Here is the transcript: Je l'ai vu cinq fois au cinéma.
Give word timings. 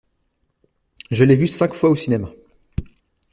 Je 1.11 1.23
l'ai 1.23 1.35
vu 1.35 1.45
cinq 1.45 1.75
fois 1.75 1.91
au 1.91 1.95
cinéma. 1.95 2.31